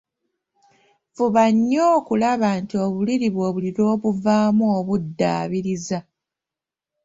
[1.15, 5.99] Fuba nnyo okulaba nti obuliri bwo buli lwobuvaamu obuddaabiriza.